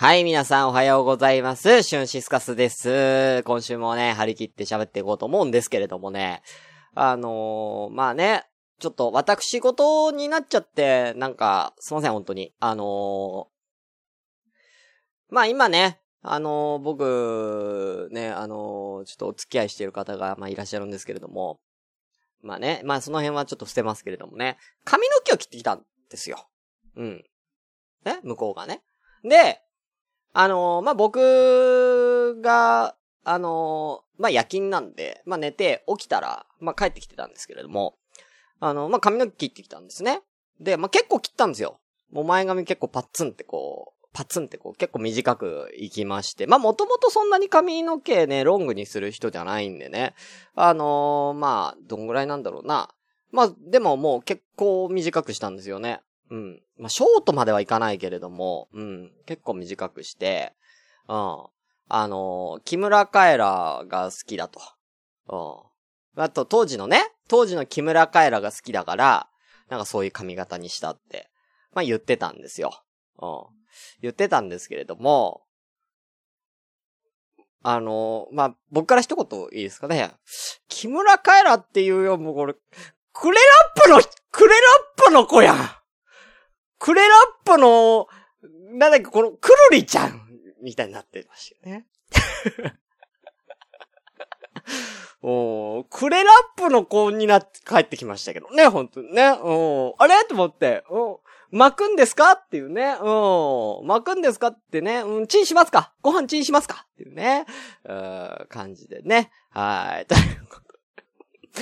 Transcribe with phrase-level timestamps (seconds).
[0.00, 1.82] はい、皆さんおはようございます。
[1.82, 3.42] シュンシスカスです。
[3.42, 6.40] 今週もね、張り切って喋っていこうと思うんですけれどもね。
[6.94, 8.44] あのー、まあね、
[8.78, 12.54] ちょっと私事になっちゃって、なんか、すいません、本当に。
[12.60, 21.58] あのー、まあ今ね、あのー、僕、ね、あのちょっとお付き合いしている方が、まあいらっしゃるんですけれども。
[22.40, 24.58] まあね、まあその辺はちょっと捨てますけれどもね。
[24.84, 26.46] 髪の毛を切ってきたんですよ。
[26.94, 27.24] うん。
[28.04, 28.80] ね向こうがね。
[29.24, 29.60] で、
[30.32, 37.96] あのー、まあ、僕が、あのー、まあ、夜勤なんで、まあ、寝て起きたら、まあ、帰ってきてたんですけれども、
[38.60, 40.22] あのー、まあ、髪の毛切ってきたんですね。
[40.60, 41.80] で、まあ、結構切ったんですよ。
[42.10, 46.46] もう前髪結構パッツンってこう、パッツンってこう結構短くいきまして。
[46.46, 50.14] まあもともとそんなに髪の毛ね、ロングにする人じゃないんでね。
[50.54, 52.88] あのー、まあ、どんぐらいなんだろうな。
[53.30, 56.00] まあ、でももう結構短くしたんですよね。
[56.30, 56.62] うん。
[56.78, 59.12] まあ、ショートまではいかないけれども、うん。
[59.26, 60.54] 結構短くして、
[61.08, 61.46] うん。
[61.90, 64.60] あのー、木村カエラが好きだと。
[66.16, 66.22] うん。
[66.22, 69.28] あと、当時のね、当時の木村カエラが好きだから、
[69.68, 71.30] なんかそういう髪型にしたって、
[71.72, 72.72] まあ言ってたんですよ。
[73.20, 73.40] うん。
[74.00, 75.42] 言ってたんですけれども、
[77.62, 80.12] あのー、まあ、僕から一言いいですかね。
[80.68, 82.54] 木村カエラっていうよ、もうこれ、
[83.12, 83.42] クレラ
[83.76, 84.66] ップの、クレラ
[85.02, 85.56] ップの子やん
[86.78, 88.06] クレラップの、
[88.78, 90.20] なんだっけ、この、くるりちゃん
[90.62, 91.86] みたいになってましたよね。
[95.20, 99.32] おクレラップの子になって帰ってきましたけどね、本当にね。
[99.32, 100.24] おあれ？
[100.24, 102.32] と思って、お巻くんですか？
[102.32, 102.96] っていうね。
[103.00, 103.86] うん。
[103.86, 104.48] 巻くんですか？
[104.48, 105.00] ってね。
[105.00, 105.92] うん、チンしますか？
[106.02, 106.86] ご飯チンしますか？
[106.92, 107.46] っていうね。
[107.84, 109.32] うん、感じでね。
[109.50, 110.06] はい。
[110.06, 110.18] とい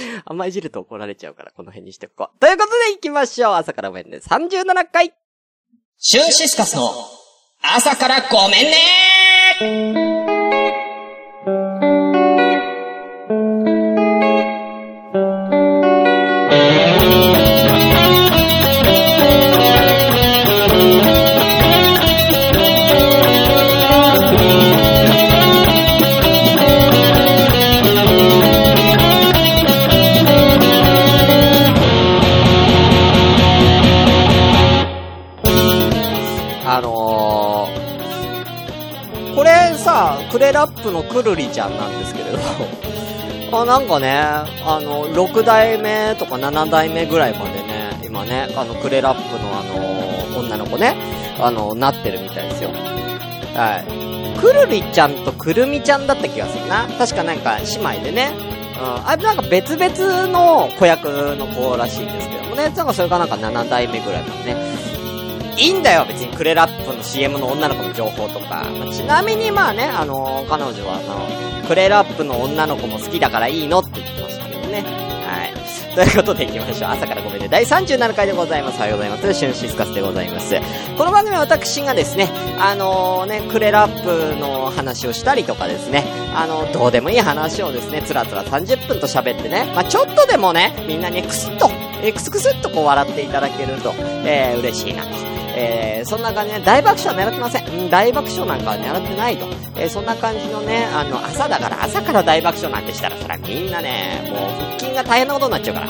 [0.25, 2.39] あんまいじると怒られちゃうから、この辺にしておこう。
[2.39, 3.55] ということで行きましょう。
[3.55, 4.19] 朝からごめんね。
[4.19, 5.15] 37回。
[5.99, 6.91] シューシスカスの
[7.63, 9.96] 朝からごめんね
[40.47, 42.39] クレラップのくるりちゃんなんですけれど、
[43.59, 44.47] あ、なんかね、あ
[44.81, 50.95] の、6代目とか7代目ぐらいまでね、今ね、あの、クレラップのあの、女の子ね、
[51.41, 52.71] あの、なってるみたいですよ。
[53.57, 53.83] は
[54.37, 54.39] い。
[54.39, 56.87] くるりちゃんとくるみちゃんだった気がするな。
[56.97, 58.31] 確かなんか姉妹でね。
[58.81, 59.09] うん。
[59.11, 62.69] あ、なんか別々の子役の子らしいんですけどもね。
[62.69, 64.86] なんかそれがなんか7代目ぐらいまでね。
[65.59, 68.67] いいんだよ、別にクレラップの CM の女の子の情報とか。
[68.79, 74.83] まあ、ちなみにまあね、あのー、彼女はあの、クレラップの女の子も好きだからいいのって言ってましたけどね。
[74.83, 75.95] はい。
[75.95, 76.91] ということで行きましょう。
[76.91, 77.49] 朝からごめんね。
[77.49, 78.77] 第37回でございます。
[78.77, 79.33] おはようございます。
[79.33, 80.55] シュンシスカスでございます。
[80.99, 82.29] この番組は私がですね、
[82.61, 91.71] あのー、ね、クレラップの話をしたりとかですね、あのー、どうでもいい話をですね、つらつら30分と喋ってね、まあ、ちょっとでもね、みんなにクスッと、
[92.03, 93.95] えー、クスクスッとこう笑っていただけると、
[94.27, 95.36] えー、嬉しいなと。
[95.57, 97.91] えー、そんな感じで、大爆笑は狙ってません。
[97.91, 99.47] 大爆笑なんかは狙ってないと。
[99.77, 105.87] えー、そんな感じのね、あの、朝だから朝から大爆笑なんてしたら、そらみんなね、もう腹筋が大変なことになっちゃうから。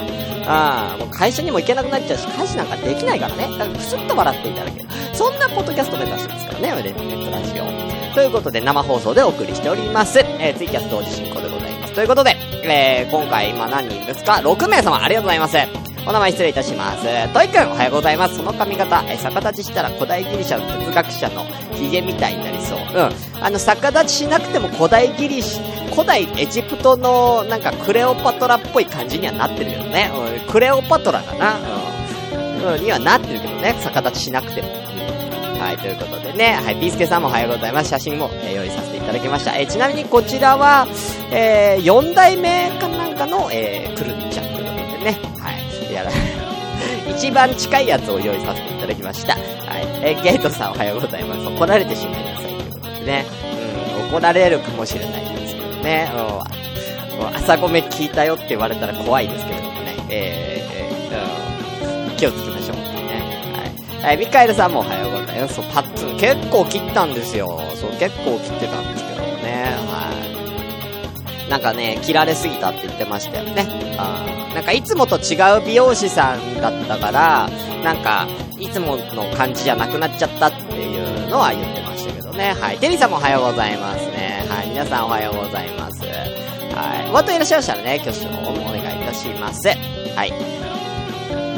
[0.48, 3.48] ああ、もう会社にも行けなくなっちゃうし、家事なんかできないからね。
[3.58, 4.88] だからクスッと笑っていただける。
[5.12, 8.14] そんなポッドキャスト目指しますからね、ネットラジオ。
[8.14, 10.20] ということで、生放送でお送りしております。
[10.20, 11.94] えー、ツイキャス同時進行でございます。
[11.94, 15.95] ということで、えー、今回今何人ですか ?6 名様ありがとうございます。
[16.06, 17.32] お名前失礼いたします。
[17.34, 18.36] トイくん、おはようございます。
[18.36, 21.44] その髪型、え、逆立ちしたら古代ギリシャの哲学者の
[21.74, 22.78] ヒゲみたいになりそう。
[22.78, 23.44] うん。
[23.44, 30.12] あの、逆立ちしなくても古代ギリシ、古代エジプトのなんかクレオパトラっぽい感じにはなってるけどね。
[30.44, 31.56] うん、クレオパトラかな。
[32.74, 32.84] うん。
[32.84, 33.74] にはなってるけどね。
[33.82, 34.68] 逆立ちしなくても。
[35.58, 37.90] はい、ということでね、はい、ビースケさんもおはようございます。
[37.90, 39.58] 写真も、えー、用意させていただきました。
[39.58, 40.86] えー、ちなみにこちらは、
[41.32, 45.35] えー、4代目かなんかの、えー、くるみちゃんということでね、
[47.16, 49.32] 一番近いやつを用意させていただきました。
[49.34, 49.40] はい。
[50.02, 51.46] えゲートさんおはようございます。
[51.46, 53.24] 怒られてしまいなさいということでね。
[54.02, 56.10] うん、怒られるかもしれないですけどね。
[57.18, 59.96] うん、朝ごめ聞いたよって言われたら怖いですけれどもね。
[60.10, 62.76] えー、えー、うん、気をつけましょう。
[62.76, 64.04] はい。
[64.04, 65.54] はい、ミカエルさんもおはようございます。
[65.54, 67.58] そう、パッツン、結構切ったんですよ。
[67.76, 69.74] そう、結構切ってたんですけどもね。
[71.48, 73.66] なんかね、切られすぎたって言ってましたよね。
[73.98, 77.48] あなんかいつもと違う美容師さんだったから、
[77.84, 78.26] なんか、
[78.58, 82.54] いつもの感じじゃなくなっちゃったっていうのは言ってましたけどね。
[82.58, 82.78] はい。
[82.78, 84.44] テリーさんもおはようございますね。
[84.48, 84.68] はい。
[84.70, 86.00] 皆さんおはようございます。
[86.00, 87.12] はい。
[87.12, 89.68] またいらっしゃいましたらね、挙手の方もお願いいたします。
[89.68, 90.32] はい。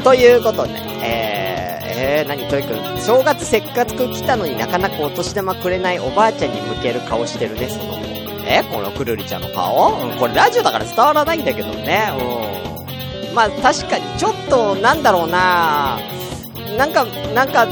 [0.03, 3.01] ということで、えー、えー、何、トイくん。
[3.01, 8.08] 正月せっかく来たのになかなかお年玉くれないおばあちゃんに向ける顔してるね、その
[8.49, 8.53] 子。
[8.53, 12.09] えこのくるりちゃんの顔うん、これラジオだから伝わらないんだけどね。
[12.17, 13.35] うん。
[13.35, 15.99] まあ確かにちょっと、なんだろうな
[16.77, 17.67] なんか、なんか、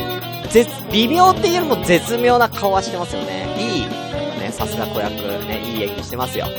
[0.49, 3.47] 絶、微妙っていうよりも絶妙な顔はしてますよね。
[3.57, 4.07] いい。
[4.39, 5.11] ね、さすが子役、
[5.45, 6.45] ね、いい演技してますよ。
[6.45, 6.49] は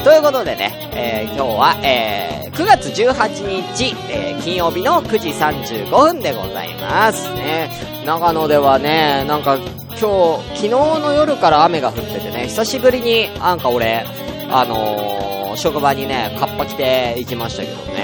[0.00, 0.04] い。
[0.04, 7.32] ということでね、えー、今日は、えー、9月18日、えー、金曜日の9時35分でございます。
[7.34, 7.89] ね。
[8.04, 14.06] 長野ではね、なんか、今日、昨日の夜から雨が降っててね、久しぶりに、なんか俺、
[14.50, 18.00] あのー、職場にね、カッパ着て行きましたけどね。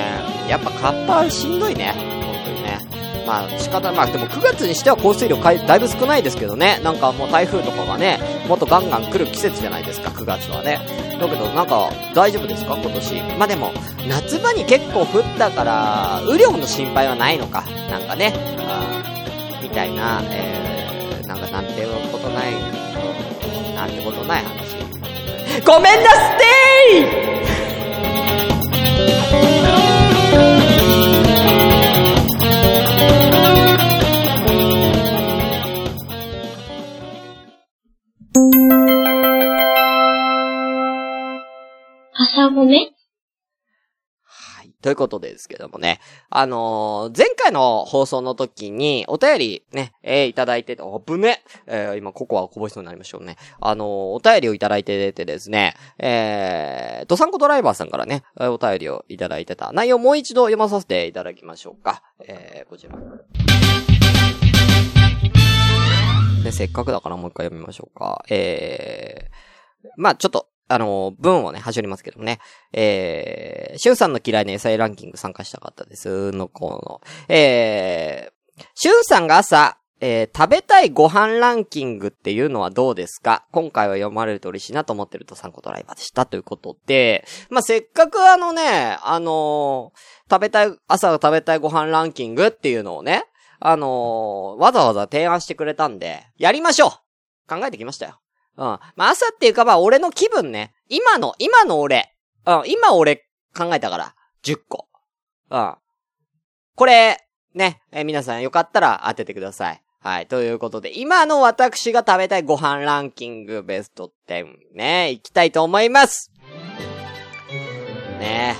[0.48, 1.92] やっぱカッパしんどいね。
[1.96, 2.78] 本当にね。
[3.26, 6.80] まあ仕方、まあでも9月にしては降水量かいだいぶ少ないですけどね。
[6.84, 10.80] なんかもう台風とかがね、もっとガンガン来る季節じゃないですか、9月はね。
[11.20, 13.22] だけどなんか大丈夫ですか今年？
[13.38, 13.72] まあでも、
[14.08, 17.64] 夏場に結構降ったから、雨量の心配はないのか。
[17.90, 18.32] なんかね。
[18.68, 19.15] あ
[19.68, 22.52] みたいな、えーなんかなんてことない、
[23.74, 24.76] なんてことない話。
[25.64, 26.44] ごめんなすって
[42.14, 42.95] 朝ごめ
[44.86, 45.98] ということですけどもね。
[46.30, 53.36] あのー、前回の放送の時に、お便りね、えー、いただいてて、おぶねえー、今、ここはこぼしそうになりましょうね。
[53.60, 62.04] あのー、お便りをいただいててですね、えー、ドサンコドライバーさんからね、お便りをいただいてた内容もう一度読まさせていただきましょうか。
[62.20, 62.94] えー、こちら。
[66.44, 68.24] で、せっかくだからもう一回読みましょうか。
[68.30, 72.40] えー、まあちょっと、あの、文をね、はしょりますけどもね。
[72.72, 76.32] えー、シュンさんの嫌いな野菜ランキング参加したかったです。
[76.32, 77.00] のこの。
[77.28, 83.46] えー、シュンさんが朝、えー、食べたいご飯ランキングっていうのはどうですか？
[83.50, 93.24] 今回は読まれると嬉しいなと思ってると参考ドライバーでしたということで、まあ、せっかくあのね、あのー、食べたい、朝食べたいご飯ランキングっていうのをね、
[93.58, 96.90] あのー、わざわざ提案してくれたんで、やりましょう
[97.48, 98.20] 考えてきましたよ。
[98.56, 98.64] うん。
[98.64, 100.74] まあ、朝っていうかまあ、俺の気分ね。
[100.88, 102.12] 今の、今の俺。
[102.46, 103.26] うん、今俺
[103.56, 104.14] 考えたから。
[104.44, 104.86] 10個。
[105.50, 105.74] うん。
[106.74, 107.18] これ、
[107.54, 109.82] ね、え皆さんよかったら当ててください。
[110.00, 110.26] はい。
[110.26, 116.30] ということで、今の私が食べたいご飯ランキングベスト10ね、行きたいと思います。
[118.20, 118.54] ね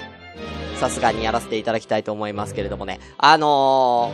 [0.81, 3.01] さすがにやらせていただきたいと思いますけれどもね。
[3.19, 4.13] あの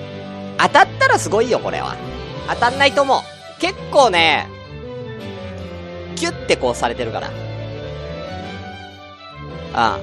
[0.59, 1.97] ー、当たったらすごいよ、これは。
[2.49, 3.61] 当たんないと思う。
[3.61, 4.47] 結構ね、
[6.15, 7.29] キュッてこうされてるから。
[9.75, 10.01] ああ。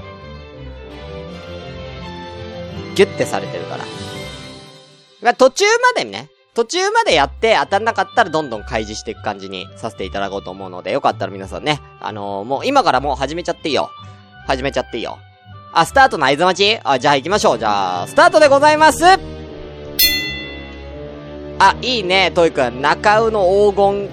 [2.95, 3.85] ギュッてされてるから。
[5.21, 5.65] まあ、途中
[5.95, 13.89] までね、途中までやって当たんなかったらどんどん開示していく感じにさせていただこうと思うので、よかったら皆さんね、あのー、もう今からもう始めちゃっていいよ。
[14.47, 15.17] 始めちゃっていいよ。
[15.71, 17.59] あ、スタートの合図待ちあ、じゃあ行きましょう。
[17.59, 19.05] じゃあ、スタートでございます
[21.59, 22.81] あ、いいね、トイくん。
[22.81, 24.09] 中尾の黄金、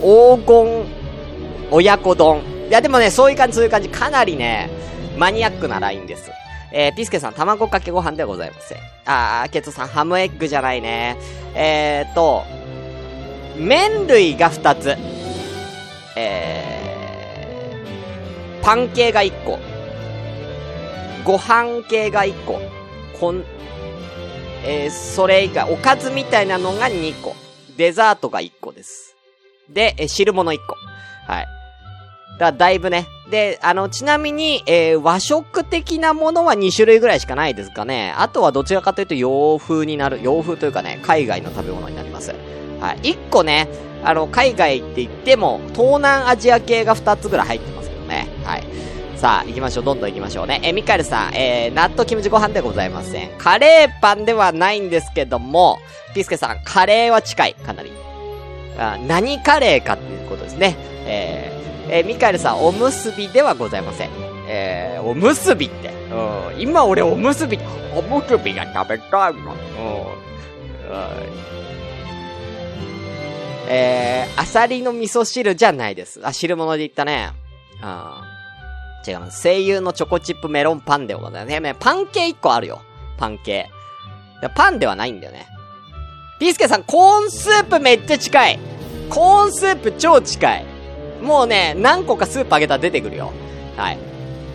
[0.00, 1.01] 黄金
[1.72, 2.42] 親子丼。
[2.68, 3.88] いや、でもね、そういう感じ、そういう感じ。
[3.88, 4.68] かなりね、
[5.16, 6.30] マニアックなラインです。
[6.70, 8.78] えー、ピスケさん、卵かけご飯ではございません。
[9.06, 11.16] あー、ケツさん、ハムエッグじゃないね。
[11.54, 12.44] えーと、
[13.56, 14.96] 麺類が2つ。
[16.14, 19.58] えー、パン系が1個。
[21.24, 22.60] ご飯系が1個。
[23.18, 23.44] こん、
[24.64, 27.34] えー、それ以外、おかずみたいなのが2個。
[27.78, 29.16] デザートが1個です。
[29.70, 30.76] で、え汁物1個。
[31.26, 31.61] はい。
[32.42, 33.06] だだいぶね。
[33.30, 38.12] で、あの、ちなみに、えー、和食的なものは2種類ぐらいしかないですかね。
[38.16, 42.34] あとはどちらかというと洋風になる、洋風というかね、海外の食べ物になります。
[42.80, 43.14] はい。
[43.14, 43.68] 1個ね、
[44.02, 48.26] あの、海外って言っても、東南アジア系が2つぐらい入ってますけどね。
[48.44, 48.64] はい。
[49.16, 49.84] さあ、行きましょう。
[49.84, 50.60] どんどん行きましょうね。
[50.64, 53.30] えミカエルさん、えー、納豆キムチご飯でございません。
[53.38, 55.78] カレーパンではないんですけども、
[56.12, 57.54] ピスケさん、カレーは近い。
[57.54, 57.92] かなり。
[58.78, 60.76] あ何カレーかっていうことですね。
[61.06, 61.51] えー、
[61.92, 64.10] えー、ミカエルさん、おむすびではございません。
[64.48, 65.90] えー、おむすびって。
[66.10, 66.60] うん。
[66.60, 67.58] 今俺おむすび、
[67.94, 69.52] おむすびが食べたいの。
[69.52, 69.56] うん。
[73.68, 76.18] えー、アサリの味噌汁じゃないです。
[76.24, 77.30] あ、汁物で言ったね。
[77.82, 78.24] あ
[79.06, 79.42] 違います。
[79.42, 81.76] 声優のチョコチップメロンパンでございますね。
[81.78, 82.80] パン系1個あるよ。
[83.18, 83.68] パン系。
[84.54, 85.46] パンではないんだよね。
[86.40, 88.58] ピースケさん、コーンスープめっちゃ近い。
[89.10, 90.71] コーンスープ超近い。
[91.22, 93.32] もうね、何個かスープあげたら出てくるよ。
[93.76, 93.98] はい。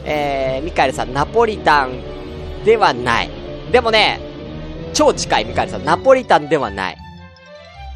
[0.06, 3.30] えー、ミカエルさん、ナポリタンではない。
[3.72, 4.20] でもね、
[4.94, 5.86] 超近い、ミカエルさん。
[5.86, 6.98] ナポリタンではない。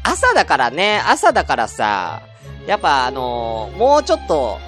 [0.02, 2.22] 朝だからね、朝だからさ、
[2.66, 4.58] やっぱあのー、もうちょっと、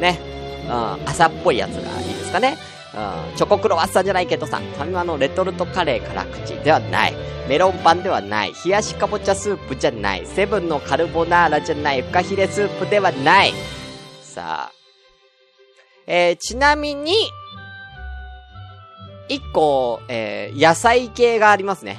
[0.00, 0.18] ね、
[0.66, 2.56] うん、朝っぽいやつがいいですかね。
[2.94, 7.14] うん、チョコクロワッサンじゃないけどさ、ファミマのレトルトカレー辛口ではない。
[7.48, 8.52] メロンパンではない。
[8.64, 10.26] 冷やしかぼちゃスープじゃない。
[10.26, 12.02] セブンのカルボナーラじゃない。
[12.02, 13.52] フカヒレスープではない。
[14.22, 14.72] さあ。
[16.06, 17.14] えー、ちなみに、
[19.28, 21.98] 一個、えー、野菜系がありますね。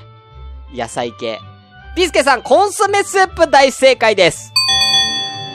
[0.73, 1.39] 野菜系。
[1.95, 4.51] ピスケさん、コンソメスープ大正解です。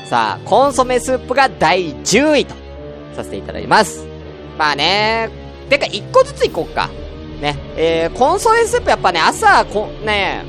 [0.06, 2.54] さあ、コンソメスープが第10位と
[3.14, 4.07] させていただきます。
[4.58, 5.30] まあね、
[5.70, 6.90] てか一個ずついこっか。
[7.40, 10.44] ね、えー、コンソメスープやっぱね、朝、こ、ね、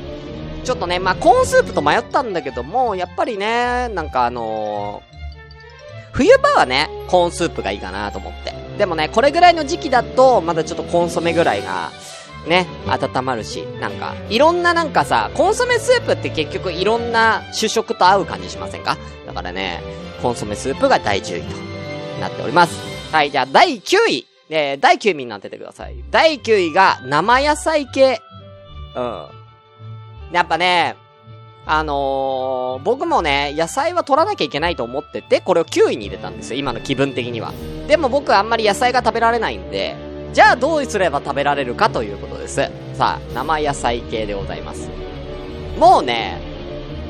[0.64, 5.20] ちょっとね、まあ、コーンスープと迷ったんだけども、やっぱりね、なんかあのー、
[6.12, 8.52] 冬場はね、コーンスープがいいかなと思って。
[8.76, 11.92] でもね、これぐらいの時期だと、まだちょっとコンソメぐらいが、
[12.48, 18.96] ね、温まるし、なんか、いろんななんかさ、コンソメスープって結局いろんな主食と合う感じしませんか？
[19.26, 19.80] だからね、
[20.20, 21.56] コンソメスープが第10位と
[22.20, 22.99] なっております。
[23.12, 24.26] はい、じゃあ第9位。
[24.52, 25.96] えー、第9位になっててください。
[26.10, 28.20] 第9位が生野菜系。
[28.96, 29.26] うん。
[30.32, 30.96] やっぱね、
[31.66, 37.52] あのー、僕もね、野菜は取らなきゃいけないと思ってて、これを9位に入れたんですよ、今の気分的には。
[37.88, 39.96] でも僕あんまり野菜が食べられないんで、
[40.32, 42.56] じゃあどうすれば食べられるかということです。
[42.94, 44.88] さあ、生野菜系でございます。
[45.78, 46.40] もうね、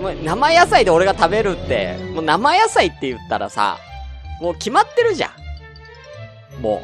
[0.00, 3.78] もう生野菜で俺が食べるって、もう生野菜って言ったらさ、
[4.40, 5.30] もう決まってるじゃん。
[6.60, 6.82] も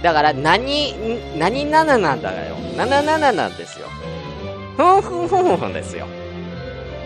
[0.00, 0.02] う。
[0.02, 0.94] だから、何、
[1.38, 2.56] 何7なんだよ。
[2.76, 3.86] 77なんですよ。
[4.76, 6.06] ふんふんふんふんですよ。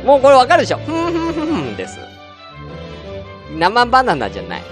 [0.05, 1.99] もうこれわかるでしょふんふんふんふんです。
[3.59, 4.63] 生バナナじゃない。
[4.63, 4.65] う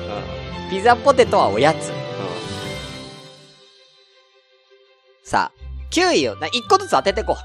[0.68, 0.70] ん。
[0.70, 1.88] ピザポテトはおやつ。
[1.88, 1.94] うん
[5.26, 5.58] さあ、
[5.90, 7.36] 9位を、1個ずつ当ててこう。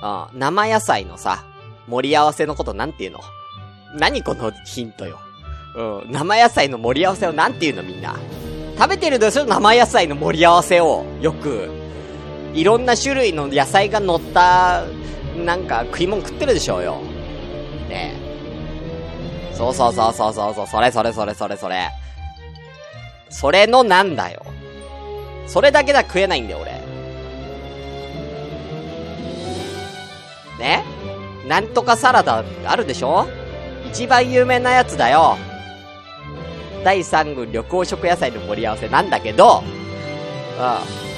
[0.00, 1.44] あ生野菜のさ、
[1.88, 3.20] 盛り合わせのことなんていうの？
[3.94, 5.18] 何このヒントよ。
[5.78, 8.16] うん、生野菜の盛り合わせをなんていうのみんな。
[8.76, 11.04] 食べてるでしょ生野菜の盛り合わせを。
[11.20, 11.70] よく。
[12.52, 14.82] いろんな種類の野菜が乗った、
[15.36, 16.96] なんか食い物食ってるでしょうよ。
[17.88, 18.16] ね
[19.52, 19.54] え。
[19.54, 21.90] そうそうそうそうそうそう、それそれそれそれそれ。
[23.30, 24.44] それのなんだよ。
[25.46, 26.72] それだけだ食えないんだよ、俺。
[30.58, 30.82] ね
[31.46, 33.28] なんとかサラダあるでしょ？
[33.90, 35.36] 一番有名なやつだよ。
[36.84, 41.08] 第3軍緑黄色野菜の盛り合わせなんだけど、うん。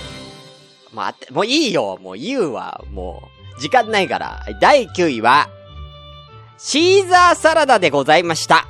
[0.95, 1.99] まあ、もういいよ。
[2.01, 2.83] もう言うわ。
[2.93, 3.23] も
[3.57, 4.45] う、時間ないから。
[4.61, 5.49] 第9位は、
[6.59, 8.67] シーザーサラダでございました。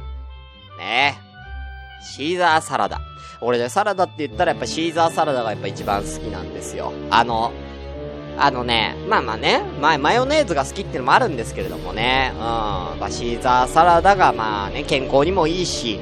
[0.78, 3.00] ねえシーザーサラダ。
[3.40, 6.92] 俺ね、サラダって言ったらやっぱシーザーサラダがやっぱ一番好きなんですよ。
[7.10, 7.52] あの、
[8.38, 16.00] あのね、まあまあね、まあ、マヨネーズが好きってのもあるんですけれどもね、うん、まあ、シーザーサラダがまあね、健康にもいいし、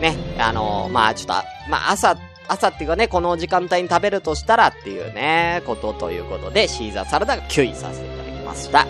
[0.00, 1.32] ね、あの、まあちょっと、
[1.70, 2.16] まあ朝、
[2.48, 8.86] 朝っていうかね、この時間帯に食べるとしたらっていうね、ことということで、シーザーサラダが9位させていただきました。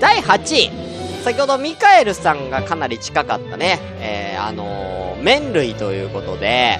[0.00, 0.70] 第8位。
[1.24, 6.78] 先ほどミカエルさんがかなり近かったね、えー、あのー、麺類ということで、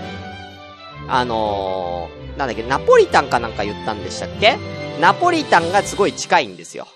[1.08, 4.56] あのー、なんだっけ、ナポリタンかなんか言ったんでしたっけ？
[5.00, 6.86] ナポリタンがすごい近いんですよ。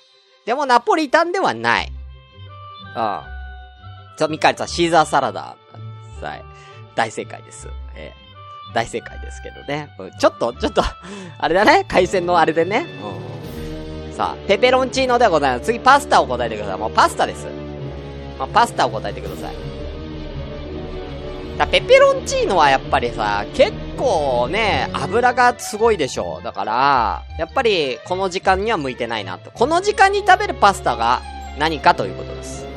[0.46, 1.92] でもナポリタンではない。
[2.96, 3.20] うん。
[4.16, 5.56] そう、ミカエルさん、シーザーサラダ。
[6.22, 6.44] はい。
[6.94, 7.68] 大正解です。
[7.94, 9.90] えー、大正解ですけどね。
[9.98, 10.82] うん、ちょっと、ちょっと
[11.38, 11.84] あれだね。
[11.88, 12.86] 海鮮のあれでね。
[14.08, 14.14] うん。
[14.14, 15.66] さあ、ペペロンチーノではございます。
[15.66, 16.78] 次、パスタを答えてください。
[16.78, 17.46] もうパスタです。
[18.38, 19.70] まあ、パスタを答えてください。
[21.60, 26.40] だペペロンチーノはやっぱりさ、結構ね、油がすごいでしょ。
[26.42, 29.50] だから、やっぱりこの時間には向いてないなと。
[29.50, 31.20] この時間に食べるパスタが
[31.58, 32.69] 何かということです。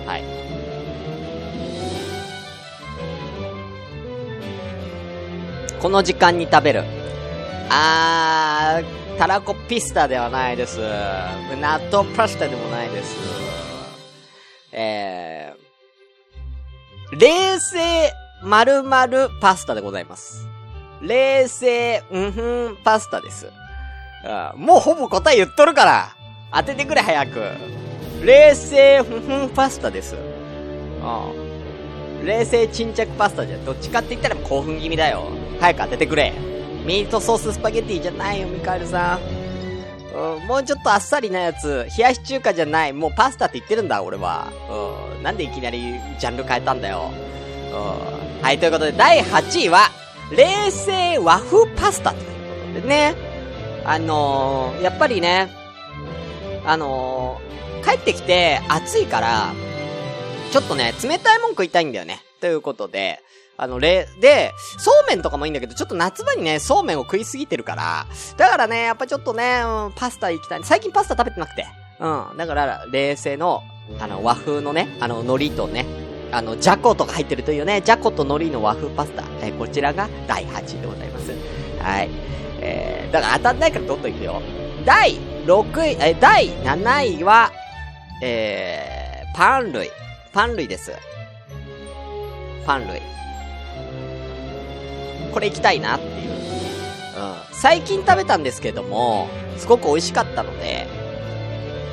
[5.84, 6.86] この時間に食べる。
[7.70, 10.80] あー、たらこピスタではないです。
[11.60, 13.18] 納豆パスタでもないです。
[14.72, 20.48] えー、冷製〇〇パスタでございます。
[21.02, 23.52] 冷製、うんふん、パスタです。
[24.24, 26.16] あもうほぼ答え言っとるから
[26.54, 27.42] 当ててくれ早く。
[28.24, 30.16] 冷製、ふんふん、パスタです。
[31.02, 31.30] あ
[32.24, 35.28] 冷製沈着パスタじゃ、どっちかって言ったら興奮気味だよ。
[35.64, 36.34] 早く当ててくれ。
[36.86, 39.22] ミートソーススパゲッティじゃないよ、ミカエルさん。
[40.14, 44.52] うん、もうちょっとあっさりなやつ、冷やし中華じゃない、もうパスタって言ってるんだ、俺は。
[45.16, 47.14] うん、なんでいきなりジャンル変えたんだよ。
[47.72, 49.90] うん、はい、ということで、第8位は、
[50.36, 52.26] 冷製和風パスタという
[52.74, 53.16] ことでね。
[53.86, 55.50] あのー、やっぱりね、
[56.66, 59.54] あのー、帰ってきて暑いから、
[60.52, 62.22] ちょっとね、冷たいもん食いたいんだよね。
[62.42, 63.22] ということで、
[63.64, 68.06] あの、れ、で、そうめんとかもいいんだけど、ちょっと夏場にね、そうめんを食いすぎてるから、
[68.38, 70.64] だからね、やっぱちょっとね、うん、パスタ行きたい。
[70.64, 71.66] 最近パスタ食べてなくて。
[72.00, 72.38] うん。
[72.38, 73.64] だから、冷製の、
[74.00, 75.86] あの、和風のね、あの、海苔とね、
[76.32, 79.24] あの、じゃことか入ってるというね、じゃこと海苔の和風パスタ。
[79.42, 81.32] えー、こちらが第8位でございます。
[81.80, 82.10] はい。
[82.60, 84.42] えー、だから当たんないからどんどんいくよ。
[84.86, 87.52] 第6位、え第7位は、
[88.22, 89.90] えー、パン類。
[90.34, 90.92] パン類です。
[92.66, 93.02] パン類。
[95.34, 96.32] これ行きたいなっていう。
[96.32, 96.36] うん。
[97.52, 100.88] 最近食べたんですけども、すごく美味しかったので、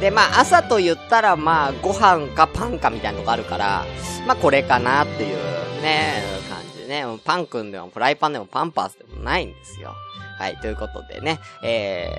[0.01, 3.85] で、まあ、朝と言ったら、まあ、ご飯かパンかみたいなのがあるから、
[4.27, 5.37] まあ、これかなっていう
[5.83, 7.05] ね、感じでね。
[7.25, 9.95] パンくんでも、フライパンでも、パンパースでもないんですよ。
[10.39, 12.11] はい、ということでね、え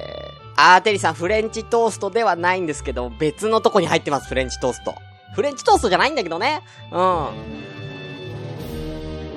[0.56, 4.94] ー、あー、テリーさん、フレンチトーストではないんですけど、別のとこに入ってます、フレンチトースト。
[5.34, 6.62] フレンチトーストじゃないんだけどね。
[6.92, 7.28] うん。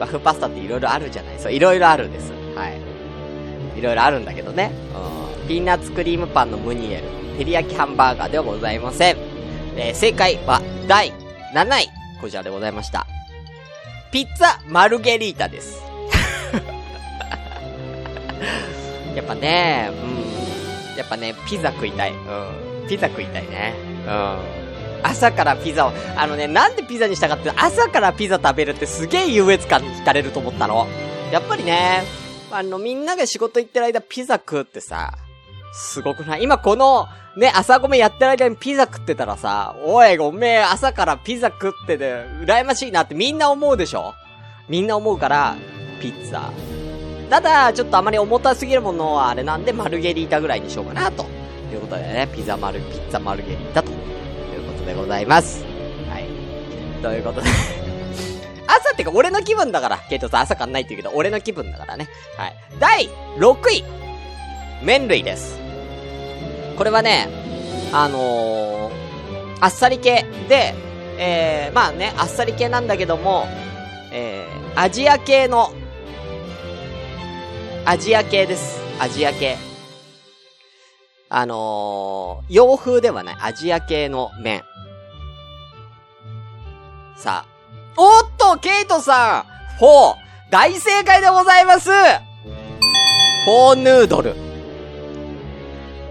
[0.05, 2.33] 和風パスタって色々あるじゃないそう、色々あるんです。
[2.55, 2.79] はい。
[3.79, 4.71] 色々あるんだけどね。
[5.41, 5.49] うん。
[5.49, 7.05] ピーナッツクリームパンのムニエル、
[7.39, 9.17] 照り焼きハンバーガーではございません。
[9.77, 11.13] えー、正解は第
[11.55, 11.89] 7位。
[12.21, 13.07] こちらでございました。
[14.13, 15.83] ピッツァマルゲリータです。
[19.17, 20.97] やっぱね、うん。
[20.97, 22.13] やっぱね、ピザ食いたい。
[22.13, 22.89] うん。
[22.89, 23.75] ピザ食いたいね。
[24.07, 24.11] う
[24.61, 24.64] ん。
[25.05, 30.87] 朝からピザを、あのね、なんでピザにしたかって、朝からピザ食べるってすげえ優越感惹かれると思ったの。
[31.31, 32.03] やっぱりね、
[32.51, 35.13] あの、みんなが仕事行ってる間ピザ食うってさ、
[35.73, 36.43] すごくない？
[36.45, 44.15] 今この、ね、朝ごめやってる間にピザ食ってたらさ、おい、ごめん、朝からピザ食ってて、羨ましいなってみんな思うでしょ？
[44.69, 45.57] みんな思うから、
[46.01, 46.51] ピッツァ。
[47.29, 51.25] ただ、ちょっとあまり重たすぎるものはあれなんで、マルゲリータぐらいにしようかな、と
[51.73, 53.91] いうことでね、ピザマル、ピッツァマルゲリータと
[54.97, 55.65] ございます。
[56.09, 56.29] はい。
[57.03, 57.49] ということで
[58.67, 59.99] 朝ってか俺の気分だから。
[60.09, 62.09] ケイトさん朝かんないって言うけど、俺の気分だからね。
[62.37, 62.55] はい。
[62.79, 63.85] 第6位
[64.83, 65.59] 麺類です。
[66.77, 67.29] これはね、
[67.93, 68.93] あのー、
[69.61, 70.75] あっさり系で、
[71.19, 73.47] えー、まあね、あっさり系なんだけども、
[74.13, 75.73] えー、アジア系の、
[77.85, 78.81] アジア系です。
[78.99, 79.57] アジア系。
[81.29, 84.63] あのー、洋風ではない、アジア系の麺。
[87.25, 87.55] さあ。
[87.97, 89.47] おっと、ケイトさ
[89.81, 90.15] ん !4!
[90.51, 94.35] 大正解でございますフォーヌードル。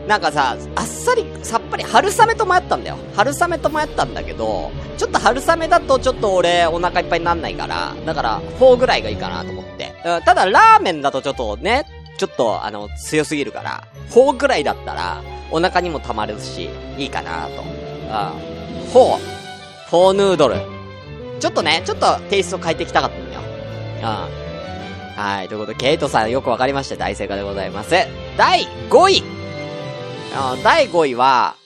[0.07, 2.97] なんかさ、あっさり、さっぱり、春雨と迷ったんだよ。
[3.15, 9.93] 春雨と迷ったんだけど、ちょっと春雨だとちょっと俺お腹いっぱいになんないから、だから、4ぐらいがいいかなと思って。
[10.03, 11.85] うん、ただ、ラーメンだとちょっとね、
[12.17, 15.21] ちょっと、あの、強すぎるから、4ぐらいだったら、
[15.51, 17.61] お腹にも溜まるし、いいかなと。
[17.61, 17.69] うん。
[18.89, 19.43] 4。
[19.89, 20.72] フォーヌードル。
[21.43, 23.41] ちょっとね、ちょっとテイスト変えてきたかったんだよ。
[23.41, 24.03] うん。
[25.19, 25.49] はい。
[25.49, 26.95] ということで、ケイトさんよくわかりました。
[26.95, 27.89] 大正解でございます。
[28.37, 29.23] 第5位
[30.33, 31.57] あ第5位は、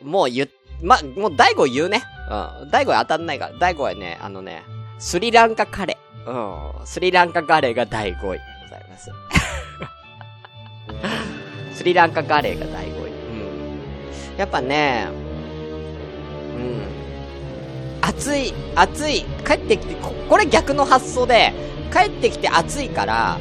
[0.00, 0.48] もう言、
[0.80, 2.04] ま、もう第5位言うね。
[2.30, 2.70] うん。
[2.70, 3.54] 第5位当たんないから。
[3.58, 4.62] 第5位はね、あのね、
[5.00, 6.78] スリランカカレー。
[6.78, 6.86] うん。
[6.86, 9.10] スリランカカレーが第5位でございます。
[11.74, 13.10] スリランカカレーが第5位。
[13.10, 14.36] うん。
[14.36, 15.08] やっぱね、
[16.54, 16.91] うん。
[18.18, 19.94] 暑い、暑い、帰ってきて、
[20.28, 21.52] こ、れ逆の発想で、
[21.92, 23.38] 帰ってきて暑いから、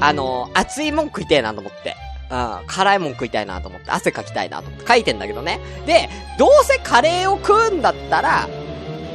[0.00, 1.96] あの、暑いもん食いたいなと思って。
[2.30, 5.60] うん、辛いもん食いたいなと思って、汗かきたいなと思って書いてんだけどね。
[5.86, 6.08] で、
[6.38, 8.48] どうせカレーを食うんだったら、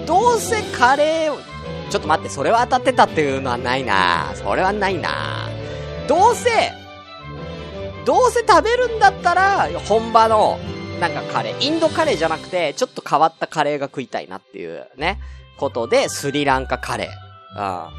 [0.05, 1.39] どうせカレーを、
[1.89, 5.49] ちょっと待って、それは当たってたっていうのはないなそれはないな
[6.07, 6.49] どうせ、
[8.05, 10.59] どうせ食べるんだったら、本場の、
[10.99, 15.19] なんかカレー、インドカレーじゃなくて、ちょっと変わったカレーが食いたいなっていうね、
[15.57, 17.55] ことで、スリランカカレー。
[17.55, 17.57] うん。
[17.57, 17.89] や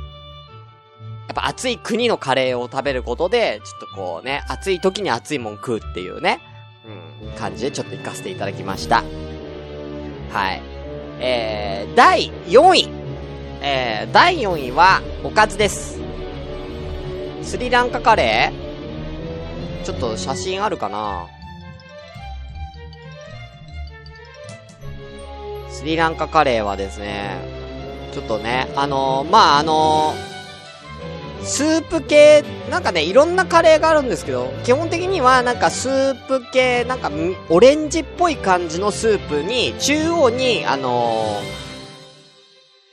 [1.32, 6.40] っぱ暑い国のカレーを食べることで、ちょっとこうね、暑い時に暑いもん食うっていうね、
[7.22, 9.04] うん、感じでちょっと行かせていただきました。
[10.30, 10.62] はい。
[11.20, 12.88] えー、第4位。
[13.62, 15.98] えー、第4位は、おかずです。
[17.42, 19.84] スリランカカレー？
[19.84, 21.26] ちょっと写真あるかな？
[25.80, 27.38] スリランカカレーはですね、
[28.12, 37.10] ちょっとね、あのー、まあ、あのー、スープ系、なんかね、いろんなカレーがあるんですけど、基本的にはなんかスープ系、なんか
[37.48, 41.44] オレンジっぽい感じのスープに、中央に、あのー、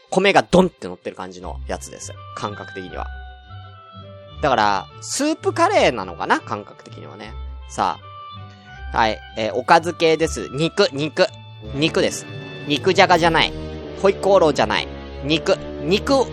[0.10, 2.14] 米がドンって乗ってる感じのやつです。
[2.38, 3.08] 感覚的には。
[4.42, 6.40] だから、スープカレーなのかな？
[6.40, 7.34] 感覚的にはね。
[7.68, 7.98] さ
[8.94, 8.98] あ。
[8.98, 9.20] はい。
[9.36, 10.48] えー、おかず系です。
[10.54, 11.28] 肉、肉。
[11.76, 12.26] 肉です。
[12.68, 13.54] 肉じゃがじゃない。
[14.02, 14.88] ホイコーローじゃない。
[15.24, 15.58] 肉。
[15.82, 16.26] 肉、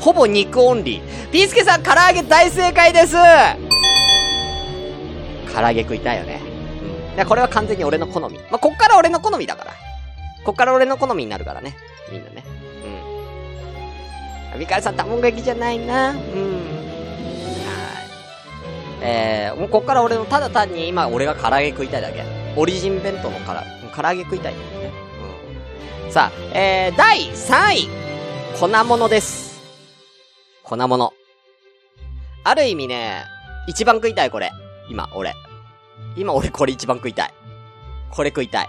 [0.00, 1.30] ほぼ肉オンリー。
[1.30, 3.16] ピースケさん、唐揚げ大正解です
[5.54, 6.40] 唐揚げ食いたいよね。
[7.18, 7.26] うん。
[7.26, 8.38] これは完全に俺の好み。
[8.38, 9.72] まあ、こっから俺の好みだから。
[10.44, 11.74] こっから俺の好みになるからね。
[12.12, 12.44] みんなね。
[14.54, 14.60] うん。
[14.60, 16.10] ミカルさん、卵焼きじゃないな。
[16.10, 16.16] うん。
[16.16, 16.24] はい。
[19.00, 22.22] えー、もうこっから俺の、ただ単に今俺が唐揚げ食いたいだけ。
[22.56, 23.64] オリジン弁当のから、
[23.96, 24.54] 唐揚げ食いたい。
[26.10, 27.88] さあ、えー、第3位。
[28.58, 29.60] 粉物です。
[30.62, 31.12] 粉物。
[32.44, 33.24] ある意味ね、
[33.66, 34.50] 一番食いたいこれ。
[34.88, 35.34] 今、俺。
[36.16, 37.34] 今俺これ一番食いたい。
[38.10, 38.68] これ食いたい。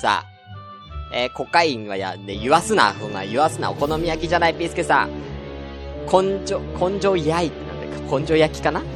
[0.00, 0.30] さあ。
[1.12, 5.10] えー、コカインはや、ね、言わすな、そんな、言わすな、お好み焼きじゃない、ピースケさん。
[6.06, 8.80] 根性、根性焼いってなんだっけ根性焼きかな？
[8.80, 8.86] うん。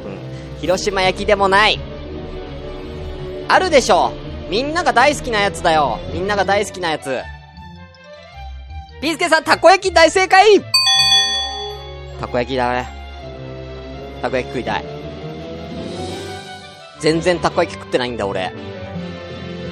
[0.61, 1.79] 広島焼きでもない。
[3.47, 5.99] あるでしょうみんなが大好きなやつだよ。
[6.13, 7.21] みんなが大好きなやつ。
[9.01, 10.61] ピースケさん、たこ焼き大正解
[12.19, 12.87] たこ焼きだね。
[14.21, 14.85] たこ焼き食いたい。
[16.99, 18.53] 全然たこ焼き食ってないんだ、俺。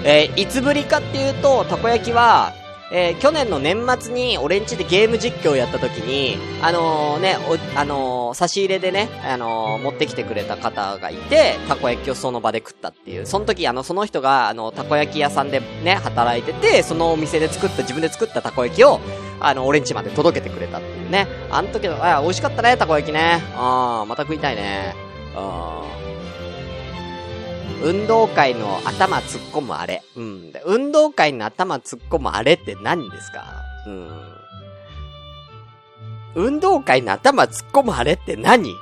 [0.03, 2.53] えー、いつぶりかっていうと、たこ焼きは、
[2.95, 7.37] えー、去年の年末に俺んちでゲーム実況をやった時に、あのー、ね、
[7.75, 13.25] あのー、差し入れでね、あの持ってきてくれた方がいて、たこ焼きをその場で食ったっていう。
[13.25, 18.99] その時、あの、その人が、あの、たこ焼き屋さんでね、働いてて、そのお店で作った、自分で作ったたこ焼きを、
[19.39, 21.27] あの、俺んちまで届けてくれたっていうね。
[21.49, 23.41] あの時の、あ、美味しかったね、たこ焼きね。
[23.55, 24.93] あー、また食いたいね。
[25.35, 26.02] あー
[27.81, 30.03] 運動会の頭突っ込むあれ。
[30.15, 30.53] うん。
[30.65, 33.43] 運動会の頭突っ込むあれって何ですか？
[33.87, 34.09] うん。
[36.35, 38.73] 運動会の頭突っ込むあれって何？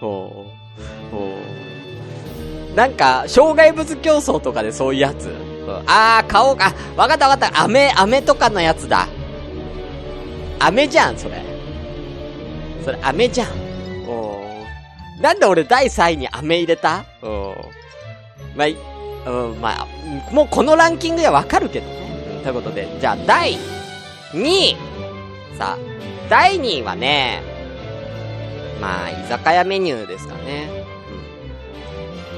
[0.00, 0.46] ほ
[1.10, 1.14] う。
[1.14, 1.38] ほ
[2.72, 2.74] う。
[2.74, 5.30] なんか、障害物競争とかでそういうやつ？
[5.86, 7.62] あー、顔が、わかったわかった。
[7.64, 9.08] 飴、飴とかのやつだ。
[10.58, 11.42] 飴じゃん、それ。
[12.84, 13.48] それ、飴じゃん。
[15.20, 17.04] なんで俺第3位に飴入れた？
[17.22, 17.54] うん。
[18.56, 19.86] まあ、うん、まあ、
[20.32, 22.40] もうこのランキングではわかるけどね。
[22.42, 23.58] ということで、じゃあ第
[24.32, 24.76] 2位。
[25.58, 25.78] さあ、
[26.30, 27.42] 第2位はね、
[28.80, 30.86] まあ、居酒屋メニューですかね。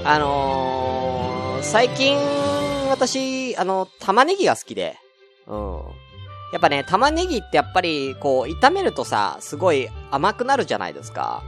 [0.01, 0.09] うん。
[0.09, 2.18] あのー、最近、
[2.90, 4.97] 私、あの、玉ねぎが好きで、
[5.47, 5.77] うん。
[6.53, 11.45] やっぱね、玉ねぎってやっぱり、こう、炒めるとさ、すごい甘くなるじゃないですか。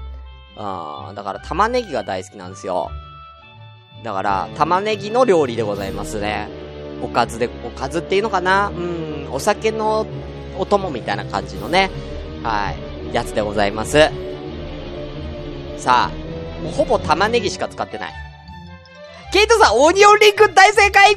[0.57, 1.15] うん。
[1.15, 2.91] だから玉ねぎが大好きなんですよ。
[4.03, 6.49] だから、玉ねぎの料理でございますね。
[7.03, 8.69] おかずで、おかずっていうのかな？
[8.69, 10.07] うん、お酒の
[10.59, 11.91] お供みたいな感じのね。
[12.43, 13.15] はい。
[13.15, 14.11] やつでございます。
[15.79, 18.13] さあ、もうほぼ玉ねぎしか使ってない。
[19.33, 21.17] ケイトさん、オニオンリング大正解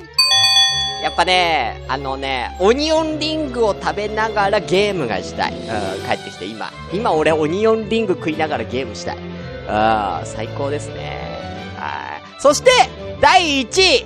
[1.02, 5.54] やっぱね、あのね、オニオンリングを食べながらゲームがしたい。
[5.54, 5.60] うん、
[6.08, 6.72] 帰ってきて今。
[6.92, 9.18] 今俺オニオンリング食いながらゲームしたい。
[9.18, 11.40] うん、最高ですね。
[11.78, 12.42] はい。
[12.42, 12.72] そして、
[13.22, 14.06] 第1位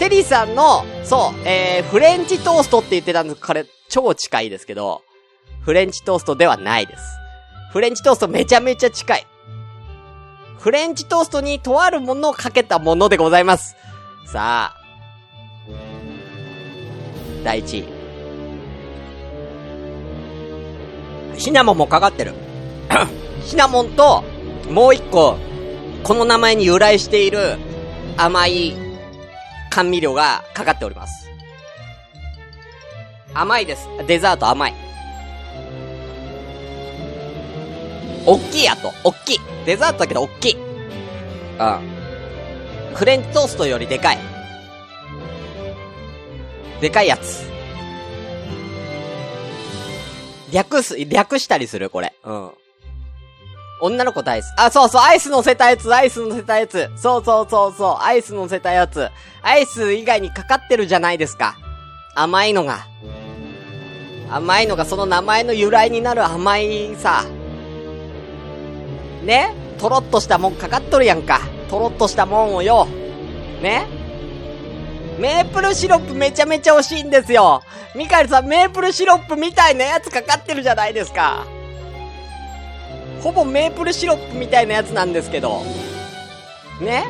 [0.00, 5.02] テリーさんの、そう、えー、フレンチトーストって言ってたんですこれ、超近いですけど、
[5.62, 7.02] フレンチトーストではないです。
[7.70, 9.26] フレンチトーストめちゃめちゃ近い。
[10.58, 13.76] フレンチトーストにとあるものをかけたものでございます。
[14.24, 14.79] さあ、
[17.44, 18.00] 第1位。
[21.38, 22.34] シナモンもかかってる。
[23.44, 24.24] シナモンと、
[24.70, 25.36] もう一個、
[26.02, 27.56] この名前に由来している
[28.16, 28.74] 甘い
[29.70, 31.30] 甘味料がかかっております。
[33.32, 33.88] 甘いです。
[34.06, 34.74] デザート甘い。
[38.26, 38.92] おっきいやと。
[39.04, 39.38] おっきい。
[39.64, 40.56] デザートだけどおっきい。
[40.56, 42.94] うん。
[42.94, 44.18] フレンチトーストよりでかい。
[46.80, 47.44] でかいやつ。
[50.52, 52.14] 略す、略したりするこれ。
[52.24, 52.50] うん。
[53.82, 54.50] 女の子大好き。
[54.58, 56.90] あ、そうそう、アイス乗せたやつ、アイス乗せたやつ。
[56.96, 59.08] そうそうそうそう、アイス乗せたやつ。
[59.42, 61.56] アイス以外にかかってるじゃないですか。
[62.14, 62.86] 甘いのが。
[64.30, 67.24] 甘いのがその名前の由来になる甘いさ。
[69.24, 69.54] ね？
[69.78, 71.40] とろっとしたもんかかっとるやんか。
[71.68, 72.86] とろっとしたもんをよ。
[73.62, 73.86] ね？
[75.20, 77.62] メープルシロップめちゃめちゃ惜しいんですよ。
[77.94, 81.46] ミカエルさん、メープルシロップみたいなやつかかってるじゃないですか。
[83.22, 85.62] ほぼメープルシロップみたいなやつなんですけど。
[86.80, 87.04] ね？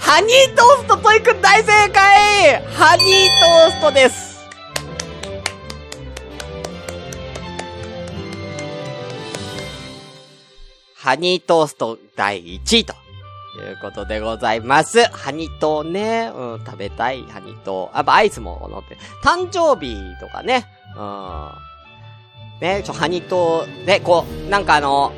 [0.00, 3.06] ハニートーストトイくん大正解ハニー
[3.40, 4.32] トーストです
[10.94, 12.94] ハニートースト第1位と
[13.58, 15.04] いうことでございます。
[15.04, 17.96] ハニトーね、うん、食べたいハニトー。
[17.96, 18.96] やっぱアイスも乗って。
[19.22, 21.50] 誕生日とかね、うん。
[22.60, 25.12] ね、ちょ、ハニトー、ね、こう、なんかあの、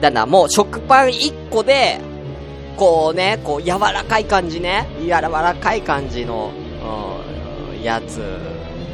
[0.00, 2.00] なんだ、もう食パン1個で、
[2.76, 6.50] こうね、こう柔らかい感じね、柔らかい感じの、
[7.70, 8.18] うん、やつ、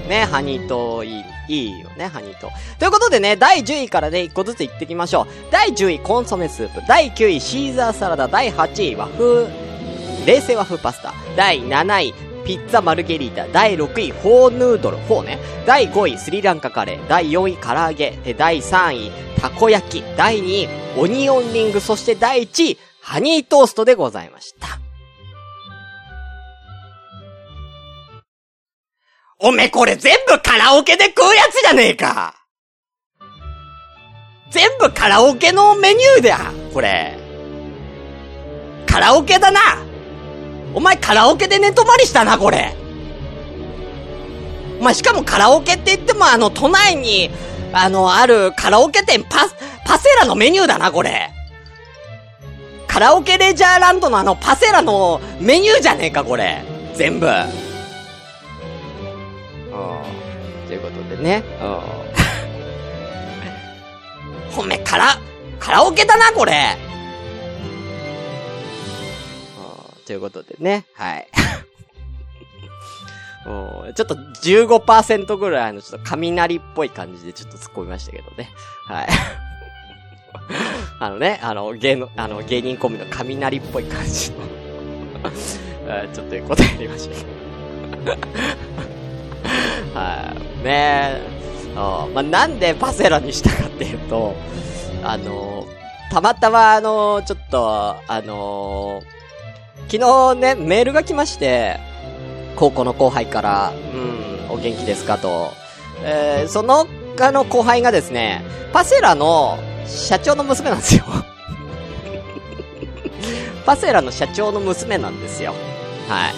[0.09, 2.79] ね、ハニトーいい、いいよね、ハニトー。
[2.79, 5.27] ということでね、第10位からね、1個ずつ言ってきましょう。
[5.51, 6.83] 第10位、コンソメスープ。
[6.87, 8.29] 第9位、シーザーサラダ。
[8.29, 9.49] 第8位、和風、
[10.27, 11.15] 冷製和風パスタ。
[11.37, 13.49] 第7位、ピッツァマルゲリータ。
[13.49, 14.99] 第6位、フォーヌードル。
[14.99, 15.39] フォーね。
[15.67, 17.09] 第5位、スリランカカレー。
[17.09, 18.35] 第4位、唐揚げ。
[18.35, 20.05] 第3位、たこ焼き。
[20.17, 21.81] 第2位、オニオンリング。
[21.81, 24.88] そして第1位、ハニートーストでございました。
[29.41, 32.35] おめこれ全部カラオケで食うやつじゃねえか
[34.51, 37.17] 全部カラオケのメニューだこれ。
[38.87, 39.61] カラオケだな
[40.75, 42.75] お前カラオケで寝泊まりしたな、これ。
[44.81, 47.31] お前しかもカラオケって言ってもあの、都内に、
[47.73, 49.49] あの、あるカラオケ店パ、
[49.85, 51.31] パセラのメニューだな、これ。
[52.89, 56.65] カラオケレジャーランドのあのパセラのメニューじゃねえか、これ。
[56.95, 57.29] 全部。
[60.67, 61.43] ということでね。
[61.61, 61.65] う
[64.51, 64.53] ん。
[64.53, 65.19] ほめ、カラ、
[65.59, 66.77] カラオケだな、これ。
[70.09, 70.87] ということでね。
[70.95, 71.29] はい。
[73.47, 78.51] うんちょっと15%ぐらいのちょっと雷っぽい感じでちょっと突っ込みましたけどね。
[78.87, 79.09] はい。
[80.99, 84.39] あのね、あの、芸の、あの、芸人コンビの雷っぽい感じの
[86.13, 88.98] ちょっと答えりましたけど。
[89.95, 90.65] はい。
[90.65, 91.39] ねえ。
[91.77, 94.35] あまあ、なんでパセラにしたかっていうと、
[95.05, 95.67] あの、
[96.11, 99.03] たまたまあの、ちょっと、あの、
[99.91, 101.79] 昨日ね、メールが来まして、
[102.57, 105.53] 高校の後輩から、うん、お元気ですかと。
[106.03, 106.87] えー、その、
[107.21, 111.05] あの後輩がですね、パセラの社長の娘なんですよ。
[113.65, 115.55] パセラの社長の娘なんですよ。
[116.09, 116.35] はい。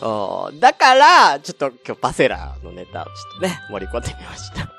[0.00, 4.72] おだから、ちょっと今日パセラのネタをちょっとね、盛り込んでみました。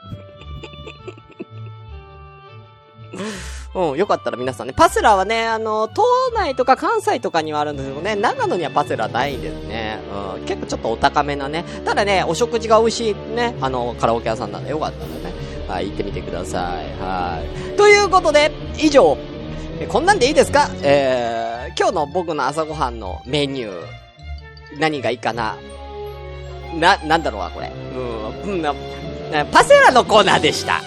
[3.76, 6.04] うん、よかったら皆さんね、パセラはね、あの、島
[6.34, 10.00] 内とか関西とかにはあるんですけどね、長野にはパセラないんですね。
[10.38, 11.66] うん、結構ちょっとお高めなね。
[11.86, 15.34] ただね、お食事が美味しいね、あの、カラオケ屋さんなんでよかったらね、
[15.68, 16.86] はい、行ってみてください。
[17.00, 17.78] はい。
[17.78, 19.18] ということで、以上、
[19.88, 20.70] こんなんでいいですか？
[20.82, 23.84] えー、今日の僕の朝ごはんのメニュー、
[24.78, 25.58] 何がいいかな
[26.78, 27.72] な、なんだろうな、これ。
[28.44, 28.74] うん、うんな、
[29.52, 30.82] パセラのコーナーでした。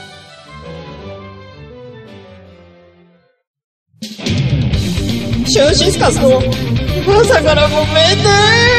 [5.53, 6.40] シューシスカスの
[7.21, 8.71] 朝からごめんね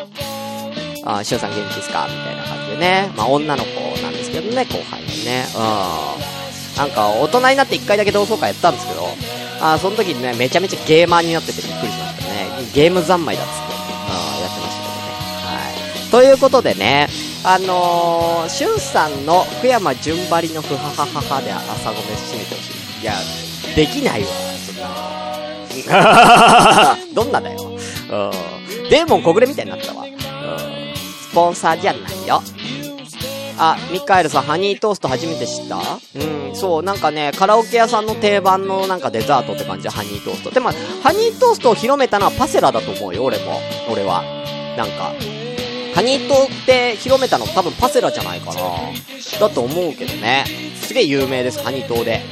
[1.05, 2.07] あ、あしゅんさん元気ですか？
[2.09, 3.13] みたいな感じでね。
[3.17, 5.45] まあ、女の子なんですけどね、後輩のね。
[5.55, 6.79] うん。
[6.79, 9.07] なんか、大人になって一回だけ同窓会やったんですけど、
[9.61, 12.49] あその時にね、めちゃめちゃゲーマーになっててびっくりしましたね。
[12.75, 13.62] ゲーム三昧だっつ
[16.13, 17.09] ということでね、
[17.43, 23.03] あのー、しゅんさんの福山純張りのふははははで朝ごめ締めてほしい。
[23.03, 23.15] いや、
[23.75, 24.29] できないわ、
[24.67, 24.73] そ
[25.89, 26.99] んな。
[27.15, 27.63] どんなだよ。
[27.63, 27.79] うん。
[28.91, 30.05] デーモン小暮みたいになったわ。
[30.05, 30.13] うん。
[30.95, 32.43] スポンサーじゃないよ。
[33.57, 35.79] あ、ミカエルさん、ハニートースト初めて知った？
[36.17, 40.51] うん、そう、なんかね、カラオケ屋さんの定番のなんかデザートって感じ、ハニートースト。
[40.51, 40.73] でも、
[41.03, 43.59] ハニートーストを広めたのはパセラだと思うよ、俺も。
[43.91, 44.23] 俺は。
[44.77, 45.15] なんか。
[45.95, 48.63] ハニートって広めたの多分パセラじゃないかな。
[49.41, 50.45] だと思うけどね。
[50.81, 52.13] すげえ有名です、ハニートで。
[52.13, 52.23] はい。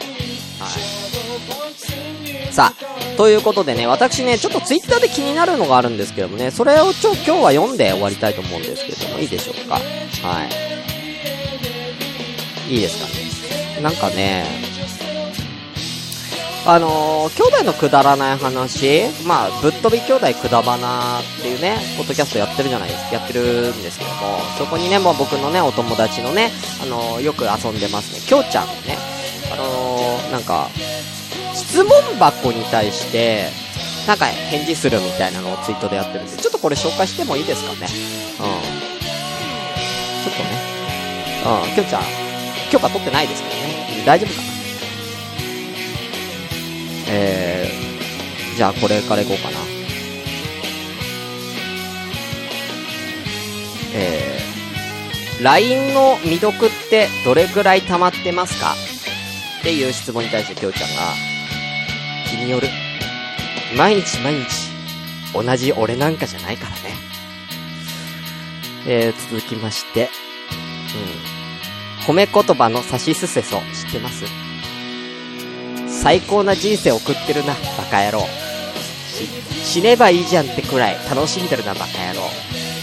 [2.52, 9.74] さあ、ということでね、私ね、ちょっとツイッターで気になるのがあるんですけどもね、それをちょ、今日は読んで終わりたいと思うんですけども、いいでしょうか？
[9.74, 9.80] は
[12.68, 12.74] い。
[12.74, 13.06] いいですか
[13.78, 13.82] ね？
[13.82, 14.44] なんかね、
[16.66, 26.50] あのー、兄弟のくだらない話、まあ、ぶっ飛び兄弟くだばなっていうね、ポッドキャストやってるじゃないですか、やってるんですけども、そこにね、もう僕のね、お友達のね、
[26.82, 28.98] あのー、よく遊んでますね、きょうちゃんね、
[29.52, 30.68] あのー、なんか、
[31.54, 33.48] 質問箱に対して、
[34.06, 37.78] なんか返事するみたいなのをツイートでやってるんで、ちょっとこれ紹介してもいいですかね？
[37.80, 37.86] うん。
[37.86, 40.50] ちょっとね。
[41.66, 42.02] うん、きょうちゃん、
[42.70, 44.04] 許可取ってないですけどね。
[44.04, 44.49] 大丈夫かな？
[47.12, 49.58] えー、じゃあこれからいこうかな。
[53.92, 58.74] えー、LINE の未読ってどれくらい溜まってますか？
[59.60, 61.02] っていう質問に対してきょうちゃんが、
[62.30, 62.68] 気による。
[63.76, 64.70] 毎日毎日、
[65.34, 66.94] 同じ俺なんかじゃないからね。
[68.86, 70.08] えー、続きまして、
[72.00, 72.04] うん。
[72.06, 74.24] 褒め言葉の差しすせそ、知ってます？
[76.02, 78.26] 最高な人生送ってるな、バカ野郎。
[79.62, 82.26] 死ねばいいじゃんってくらい楽しんでるな、バカ野郎。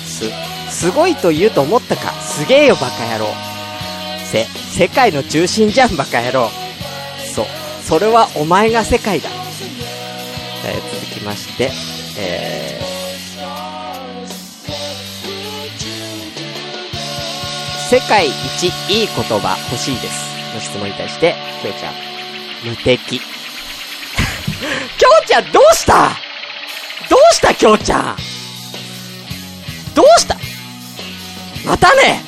[0.05, 0.29] す、
[0.69, 3.25] すごいと言うと思ったか、すげえよ、バカ野郎。
[4.23, 6.51] せ、世界の中心じゃん、バカ野郎。
[7.33, 7.45] そう、
[7.83, 9.29] それはお前が世界だ。
[10.65, 11.71] えー、続きまして、
[12.19, 20.27] えー、世界一いい言葉欲しいです。
[20.53, 22.16] の質問に対して、きょうちゃん。
[22.63, 23.19] 無敵。
[23.19, 26.09] きょうちゃんどうした？
[27.09, 28.17] どうしたきょうちゃん？
[29.93, 30.35] どうした？
[31.65, 32.26] またね。